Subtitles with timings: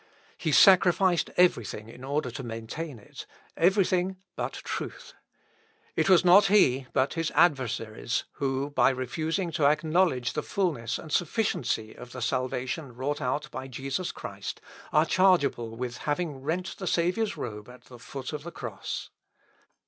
[0.35, 5.13] He sacrificed every thing in order to maintain it; every thing but truth.
[5.95, 11.11] It was not he, but his adversaries, who, by refusing to acknowledge the fulness and
[11.11, 14.59] sufficiency of the salvation wrought out by Jesus Christ,
[14.91, 19.11] are chargeable with having rent the Saviour's robe at the foot of the cross.